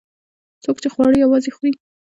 څوک 0.63 0.77
چې 0.83 0.87
خواړه 0.93 1.17
یوازې 1.23 1.49
خوري. 1.55 1.71